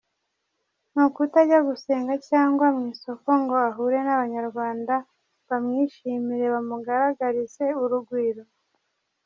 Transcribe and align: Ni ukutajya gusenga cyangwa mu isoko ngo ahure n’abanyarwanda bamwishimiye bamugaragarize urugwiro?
Ni 0.93 0.99
ukutajya 1.07 1.59
gusenga 1.69 2.13
cyangwa 2.29 2.65
mu 2.75 2.83
isoko 2.93 3.29
ngo 3.41 3.55
ahure 3.67 3.97
n’abanyarwanda 4.03 4.95
bamwishimiye 5.47 6.45
bamugaragarize 6.53 7.65
urugwiro? 7.83 8.43